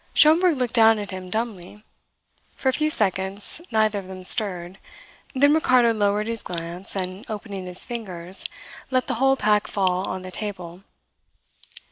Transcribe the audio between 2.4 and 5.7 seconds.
For a few seconds neither of them stirred; then